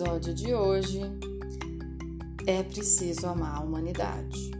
[0.00, 1.02] Episódio de hoje
[2.46, 4.50] é preciso amar a humanidade.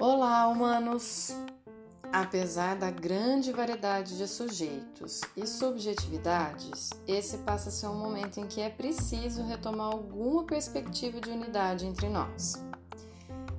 [0.00, 1.30] Olá, humanos!
[2.12, 8.48] Apesar da grande variedade de sujeitos e subjetividades, esse passa a ser um momento em
[8.48, 12.54] que é preciso retomar alguma perspectiva de unidade entre nós.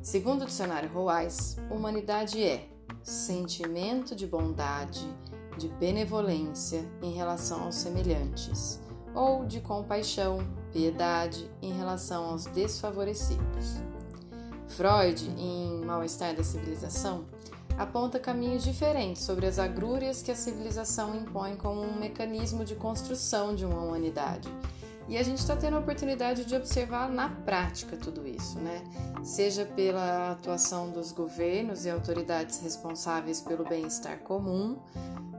[0.06, 2.70] Segundo o dicionário Roais, humanidade é
[3.02, 5.03] sentimento de bondade,
[5.58, 8.80] de benevolência em relação aos semelhantes,
[9.16, 13.78] ou de compaixão, piedade em relação aos desfavorecidos.
[14.67, 17.25] Freud, em Mal-Estar da Civilização,
[17.75, 23.56] aponta caminhos diferentes sobre as agrúrias que a civilização impõe como um mecanismo de construção
[23.56, 24.53] de uma humanidade.
[25.08, 28.84] E a gente está tendo a oportunidade de observar na prática tudo isso, né?
[29.23, 34.80] Seja pela atuação dos governos e autoridades responsáveis pelo bem-estar comum,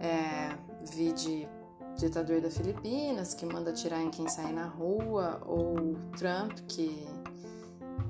[0.00, 0.56] é,
[0.92, 1.48] vide
[1.96, 7.08] ditador da Filipinas, que manda atirar em quem sai na rua, ou Trump, que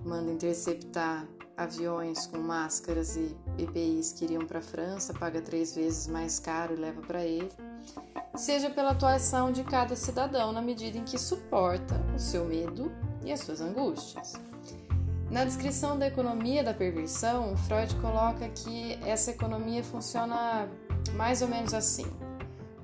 [0.05, 1.27] manda interceptar
[1.57, 6.75] aviões com máscaras e EPIs que iriam para a França, paga três vezes mais caro
[6.75, 7.51] e leva para ele,
[8.37, 12.93] seja pela atuação de cada cidadão na medida em que suporta o seu medo
[13.25, 14.35] e as suas angústias.
[15.31, 20.69] Na descrição da economia da perversão, Freud coloca que essa economia funciona
[21.15, 22.07] mais ou menos assim.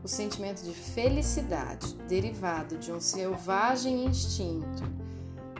[0.02, 4.82] O sentimento de felicidade derivado de um selvagem instinto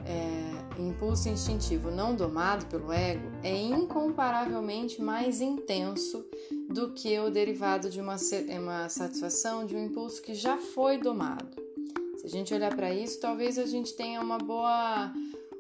[0.07, 0.53] é,
[0.83, 6.25] impulso instintivo não domado pelo ego é incomparavelmente mais intenso
[6.69, 8.17] do que o derivado de uma,
[8.61, 11.49] uma satisfação de um impulso que já foi domado.
[12.19, 15.13] Se a gente olhar para isso, talvez a gente tenha uma boa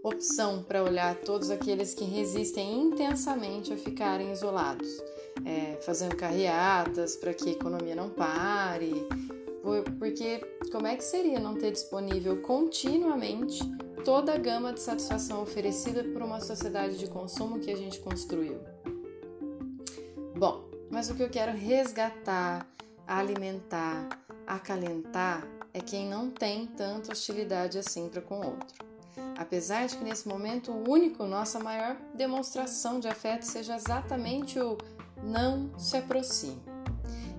[0.02, 4.88] opção para olhar todos aqueles que resistem intensamente a ficarem isolados,
[5.44, 9.06] é, fazendo carreatas para que a economia não pare,
[9.98, 13.60] porque como é que seria não ter disponível continuamente
[14.04, 18.60] toda a gama de satisfação oferecida por uma sociedade de consumo que a gente construiu.
[20.36, 22.66] Bom, mas o que eu quero resgatar,
[23.06, 24.08] alimentar,
[24.46, 28.84] acalentar é quem não tem tanta hostilidade assim para com o outro.
[29.38, 34.76] Apesar de que nesse momento o único, nossa maior demonstração de afeto seja exatamente o
[35.22, 36.60] não se aproxime.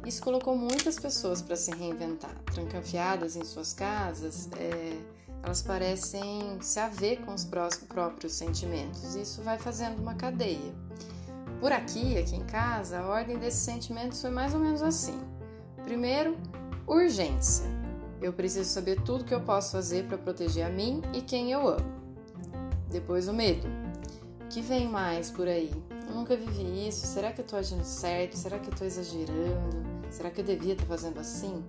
[0.06, 4.98] Isso colocou muitas pessoas para se reinventar, trancafiadas em suas casas, é,
[5.44, 7.46] elas parecem se haver com os
[7.88, 9.14] próprios sentimentos.
[9.14, 10.74] Isso vai fazendo uma cadeia.
[11.60, 15.20] Por aqui, aqui em casa, a ordem desses sentimentos foi mais ou menos assim.
[15.84, 16.38] Primeiro,
[16.88, 17.66] urgência.
[18.22, 21.68] Eu preciso saber tudo que eu posso fazer para proteger a mim e quem eu
[21.68, 21.94] amo.
[22.90, 23.68] Depois, o medo.
[24.46, 25.72] O que vem mais por aí?
[26.08, 27.06] Eu nunca vivi isso.
[27.06, 28.38] Será que eu estou agindo certo?
[28.38, 29.84] Será que eu estou exagerando?
[30.10, 31.62] Será que eu devia estar fazendo assim?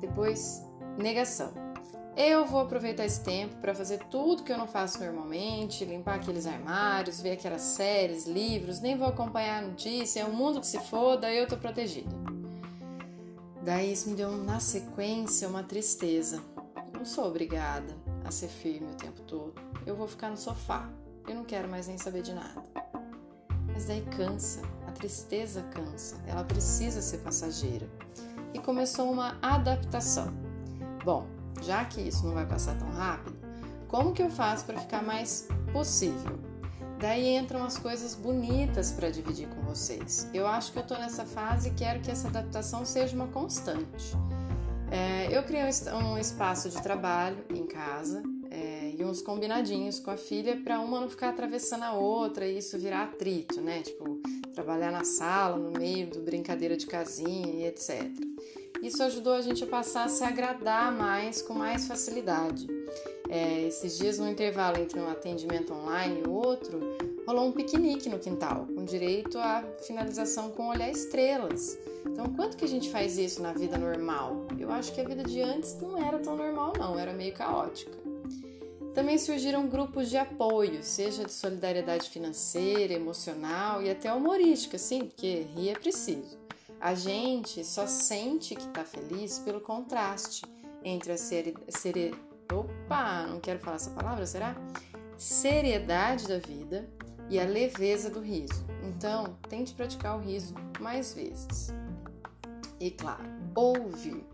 [0.00, 0.62] Depois,
[0.96, 1.65] negação.
[2.16, 6.46] Eu vou aproveitar esse tempo para fazer tudo que eu não faço normalmente, limpar aqueles
[6.46, 10.80] armários, ver aquelas séries, livros, nem vou acompanhar a notícia, é o mundo que se
[10.80, 12.08] foda, eu tô protegida.
[13.62, 16.42] Daí isso me deu na sequência uma tristeza.
[16.94, 17.94] Não sou obrigada
[18.24, 19.52] a ser firme o tempo todo.
[19.84, 20.88] Eu vou ficar no sofá.
[21.28, 22.62] Eu não quero mais nem saber de nada.
[23.66, 27.86] Mas daí cansa, a tristeza cansa, ela precisa ser passageira.
[28.54, 30.32] E começou uma adaptação.
[31.04, 33.36] Bom, já que isso não vai passar tão rápido,
[33.88, 36.38] como que eu faço para ficar mais possível?
[36.98, 40.28] Daí entram as coisas bonitas para dividir com vocês.
[40.32, 44.16] Eu acho que eu estou nessa fase e quero que essa adaptação seja uma constante.
[44.90, 45.62] É, eu criei
[45.92, 51.00] um espaço de trabalho em casa é, e uns combinadinhos com a filha para uma
[51.00, 53.82] não ficar atravessando a outra e isso virar atrito, né?
[53.82, 54.20] Tipo,
[54.54, 58.10] trabalhar na sala, no meio do brincadeira de casinha e etc.
[58.82, 62.66] Isso ajudou a gente a passar a se agradar mais com mais facilidade.
[63.28, 66.80] É, esses dias, no intervalo entre um atendimento online e outro,
[67.26, 71.76] rolou um piquenique no quintal, com direito à finalização com olhar estrelas.
[72.06, 74.46] Então, quanto que a gente faz isso na vida normal?
[74.58, 77.98] Eu acho que a vida de antes não era tão normal, não, era meio caótica.
[78.94, 85.46] Também surgiram grupos de apoio, seja de solidariedade financeira, emocional e até humorística, sim, porque
[85.54, 86.45] rir é preciso.
[86.86, 90.44] A gente só sente que está feliz pelo contraste
[90.84, 91.52] entre a seri...
[91.68, 92.14] seri...
[92.52, 94.54] Opa, não quero falar essa palavra, será?
[95.18, 96.88] Seriedade da vida
[97.28, 98.64] e a leveza do riso.
[98.84, 101.74] Então, tente praticar o riso mais vezes.
[102.78, 103.24] E claro,
[103.56, 104.24] ouvir.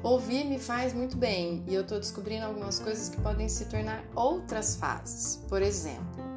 [0.00, 4.04] Ouvir me faz muito bem e eu estou descobrindo algumas coisas que podem se tornar
[4.14, 5.44] outras fases.
[5.48, 6.27] Por exemplo,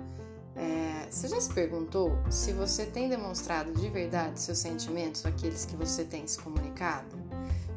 [0.62, 5.76] é, você já se perguntou se você tem demonstrado de verdade seus sentimentos, aqueles que
[5.76, 7.18] você tem se comunicado?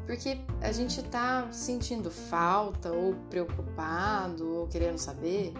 [0.05, 5.51] Porque a gente está sentindo falta ou preocupado ou querendo saber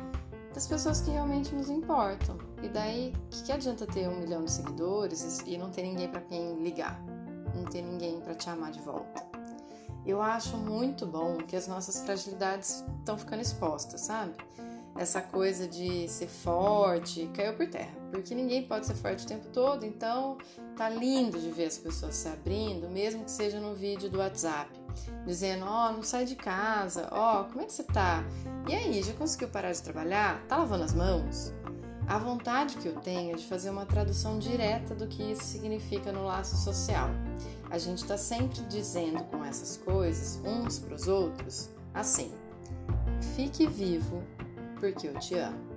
[0.54, 2.38] das pessoas que realmente nos importam.
[2.62, 6.08] E daí, o que, que adianta ter um milhão de seguidores e não ter ninguém
[6.08, 7.04] para quem ligar?
[7.56, 9.26] Não ter ninguém para te amar de volta?
[10.06, 14.36] Eu acho muito bom que as nossas fragilidades estão ficando expostas, sabe?
[14.98, 19.48] Essa coisa de ser forte caiu por terra, porque ninguém pode ser forte o tempo
[19.50, 20.38] todo, então
[20.78, 24.72] tá lindo de ver as pessoas se abrindo, mesmo que seja no vídeo do WhatsApp,
[25.26, 28.24] dizendo: Ó, oh, não sai de casa, ó, oh, como é que você tá?
[28.70, 30.42] E aí, já conseguiu parar de trabalhar?
[30.48, 31.54] Tá lavando as mãos?
[32.08, 36.12] A vontade que eu tenho é de fazer uma tradução direta do que isso significa
[36.12, 37.10] no laço social.
[37.70, 42.32] A gente está sempre dizendo com essas coisas, uns para os outros, assim:
[43.36, 44.24] fique vivo
[44.80, 45.76] porque eu te amo.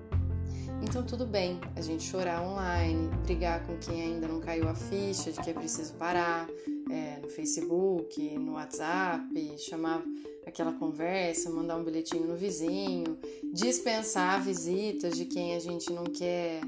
[0.83, 5.33] Então tudo bem a gente chorar online, brigar com quem ainda não caiu a ficha
[5.33, 6.47] de que é preciso parar,
[6.91, 10.03] é, no Facebook, no WhatsApp, chamar
[10.47, 13.19] aquela conversa, mandar um bilhetinho no vizinho,
[13.53, 16.61] dispensar visitas de quem a gente não quer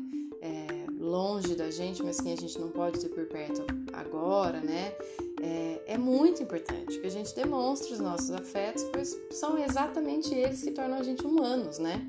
[1.10, 4.94] longe da gente, mas quem a gente não pode ter por perto agora, né?
[5.42, 10.62] É, é muito importante que a gente demonstre os nossos afetos, pois são exatamente eles
[10.62, 12.08] que tornam a gente humanos, né?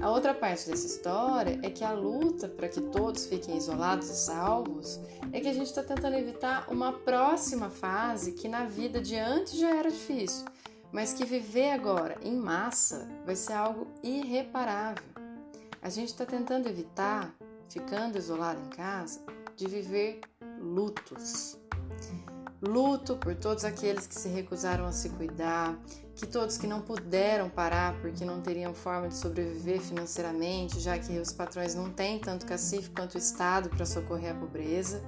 [0.00, 4.14] A outra parte dessa história é que a luta para que todos fiquem isolados e
[4.14, 5.00] salvos
[5.32, 9.58] é que a gente está tentando evitar uma próxima fase que na vida de antes
[9.58, 10.44] já era difícil,
[10.92, 15.02] mas que viver agora em massa vai ser algo irreparável.
[15.82, 17.34] A gente está tentando evitar,
[17.68, 19.20] ficando isolado em casa,
[19.56, 20.20] de viver
[20.60, 21.58] lutos.
[22.60, 25.78] Luto por todos aqueles que se recusaram a se cuidar,
[26.16, 31.16] que todos que não puderam parar porque não teriam forma de sobreviver financeiramente, já que
[31.18, 35.00] os patrões não têm tanto cacife quanto o Estado para socorrer a pobreza,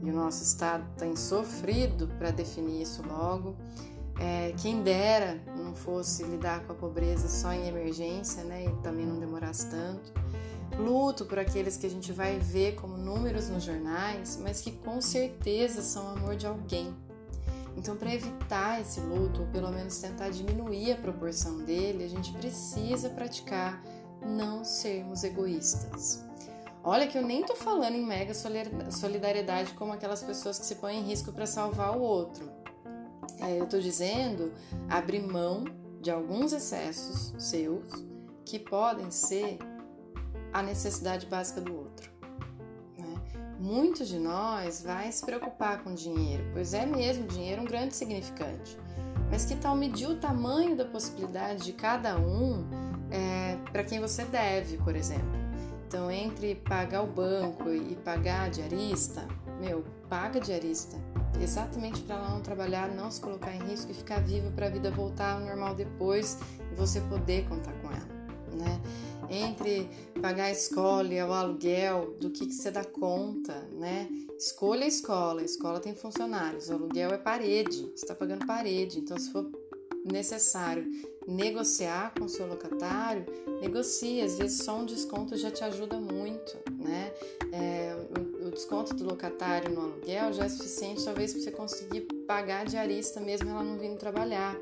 [0.00, 3.56] e o nosso Estado tem sofrido para definir isso logo.
[4.20, 9.06] É, quem dera não fosse lidar com a pobreza só em emergência, né, e também
[9.06, 10.12] não demorasse tanto.
[10.78, 15.00] Luto por aqueles que a gente vai ver como números nos jornais, mas que com
[15.00, 16.94] certeza são amor de alguém.
[17.76, 22.32] Então, para evitar esse luto, ou pelo menos tentar diminuir a proporção dele, a gente
[22.32, 23.82] precisa praticar
[24.20, 26.22] não sermos egoístas.
[26.84, 28.34] Olha que eu nem tô falando em mega
[28.90, 32.50] solidariedade como aquelas pessoas que se põem em risco para salvar o outro.
[33.40, 34.52] É, eu tô dizendo
[34.88, 35.64] abrir mão
[36.00, 37.88] de alguns excessos seus
[38.44, 39.58] que podem ser
[40.52, 42.10] a necessidade básica do outro.
[42.98, 43.14] Né?
[43.58, 48.78] Muitos de nós vai se preocupar com dinheiro, pois é mesmo dinheiro um grande significante.
[49.30, 52.66] Mas que tal medir o tamanho da possibilidade de cada um
[53.10, 55.42] é, para quem você deve, por exemplo?
[55.86, 59.26] Então, entre pagar o banco e pagar a diarista,
[59.60, 60.96] meu, paga a diarista.
[61.40, 64.70] Exatamente para ela não trabalhar, não se colocar em risco e ficar viva para a
[64.70, 66.38] vida voltar ao normal depois
[66.70, 68.08] e você poder contar com ela,
[68.52, 68.80] né?
[69.32, 69.88] Entre
[70.20, 74.08] pagar a escola e o aluguel, do que, que você dá conta, né?
[74.38, 78.98] Escolha a escola, a escola tem funcionários, o aluguel é parede, você está pagando parede,
[78.98, 79.48] então se for
[80.04, 80.84] necessário
[81.26, 83.24] negociar com o seu locatário,
[83.60, 87.12] negocie, às vezes só um desconto já te ajuda muito, né?
[87.52, 92.00] É, o, o, desconto do locatário no aluguel já é suficiente talvez para você conseguir
[92.26, 94.56] pagar a diarista mesmo ela não vindo trabalhar,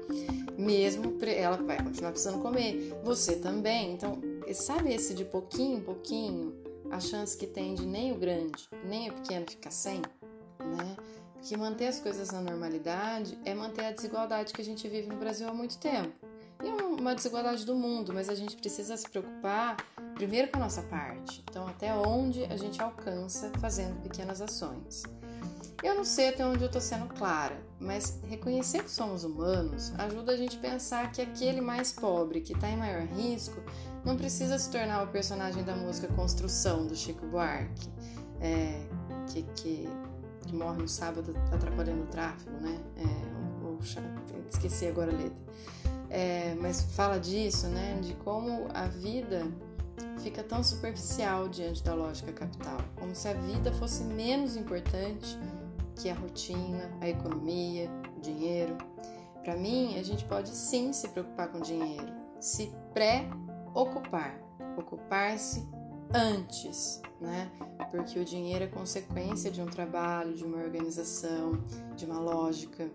[0.59, 4.21] mesmo ela vai continuar precisando comer, você também, então
[4.54, 6.54] sabe esse de pouquinho em pouquinho,
[6.90, 10.02] a chance que tem de nem o grande, nem o pequeno ficar sem,
[10.59, 10.97] né?
[11.35, 15.16] Porque manter as coisas na normalidade é manter a desigualdade que a gente vive no
[15.16, 16.12] Brasil há muito tempo.
[16.62, 19.76] E é uma desigualdade do mundo, mas a gente precisa se preocupar
[20.14, 21.42] primeiro com a nossa parte.
[21.49, 25.02] Então, até onde a gente alcança fazendo pequenas ações.
[25.83, 30.33] Eu não sei até onde eu estou sendo clara, mas reconhecer que somos humanos ajuda
[30.33, 33.62] a gente a pensar que aquele mais pobre, que está em maior risco,
[34.04, 37.88] não precisa se tornar o personagem da música Construção do Chico Buarque,
[38.40, 38.87] é,
[39.28, 39.88] que, que,
[40.47, 42.78] que, morre no sábado atrapalhando o tráfego, né?
[42.97, 43.40] É,
[44.50, 45.38] esqueci agora a letra.
[46.09, 47.99] É, mas fala disso, né?
[48.02, 49.47] De como a vida
[50.19, 55.38] fica tão superficial diante da lógica capital, como se a vida fosse menos importante
[55.97, 58.76] que a rotina, a economia, o dinheiro.
[59.42, 62.73] Para mim, a gente pode sim se preocupar com dinheiro, se
[63.73, 64.39] pré-ocupar,
[64.77, 65.67] ocupar-se
[66.12, 67.50] antes, né?
[67.91, 71.62] Porque o dinheiro é consequência de um trabalho, de uma organização,
[71.97, 72.91] de uma lógica.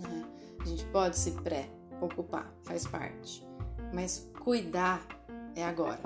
[0.00, 0.24] Né?
[0.60, 3.46] A gente pode se pré-ocupar, faz parte.
[3.92, 5.02] Mas cuidar
[5.54, 6.00] é agora.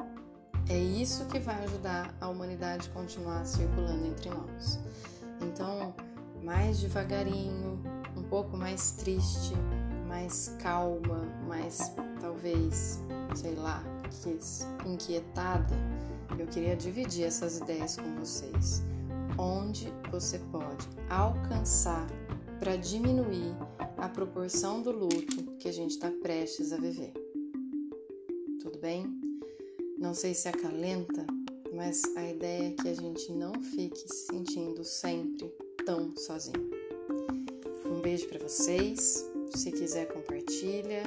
[0.68, 4.78] É isso que vai ajudar a humanidade a continuar circulando entre nós.
[5.40, 5.94] Então,
[6.42, 7.82] mais devagarinho,
[8.16, 9.54] um pouco mais triste,
[10.06, 13.02] mais calma, mais talvez,
[13.34, 13.82] sei lá,
[14.86, 15.74] inquietada,
[16.38, 18.82] eu queria dividir essas ideias com vocês.
[19.38, 22.06] Onde você pode alcançar
[22.58, 23.56] para diminuir
[23.96, 27.12] a proporção do luto que a gente está prestes a viver.
[28.60, 29.06] Tudo bem?
[29.98, 31.26] Não sei se acalenta,
[31.74, 35.52] mas a ideia é que a gente não fique se sentindo sempre
[35.84, 36.70] tão sozinho.
[37.86, 39.26] Um beijo para vocês.
[39.54, 41.02] Se quiser, compartilha.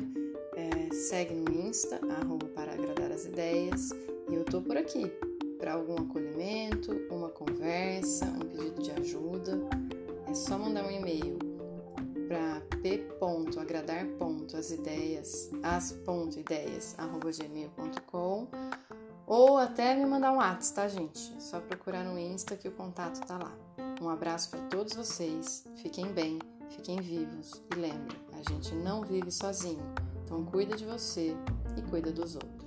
[0.64, 3.90] É, segue no Insta, arroba para agradar as ideias.
[4.30, 5.12] E eu tô por aqui
[5.60, 9.60] para algum acolhimento, uma conversa, um pedido de ajuda.
[10.26, 11.38] É só mandar um e-mail
[12.30, 18.48] para p.agradar.asideias, as.ideias@gmail.com
[19.28, 21.34] ou até me mandar um WhatsApp, tá, gente?
[21.36, 23.54] É só procurar no Insta que o contato tá lá.
[24.02, 25.66] Um abraço para todos vocês.
[25.78, 26.40] Fiquem bem,
[26.70, 29.84] fiquem vivos e lembre, a gente não vive sozinho.
[30.24, 31.36] Então cuida de você
[31.78, 32.63] e cuida dos outros.